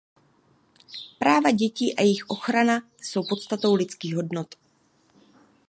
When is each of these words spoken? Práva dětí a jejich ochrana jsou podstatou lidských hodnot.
Práva 1.19 1.51
dětí 1.51 1.95
a 1.97 2.01
jejich 2.01 2.29
ochrana 2.29 2.81
jsou 3.01 3.23
podstatou 3.29 3.75
lidských 3.75 4.15
hodnot. 4.15 4.55